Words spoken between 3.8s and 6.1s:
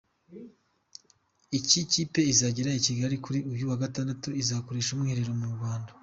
Gatanu izakorera umwiherero mu Rwanda.